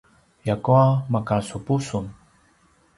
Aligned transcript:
ljakua 0.45 0.81
makasupu 1.15 1.73
sun 1.87 2.05